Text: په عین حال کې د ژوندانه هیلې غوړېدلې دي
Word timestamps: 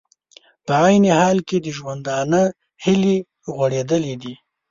په 0.65 0.73
عین 0.83 1.03
حال 1.19 1.37
کې 1.47 1.57
د 1.61 1.67
ژوندانه 1.77 2.41
هیلې 2.83 3.15
غوړېدلې 3.55 4.15
دي 4.21 4.33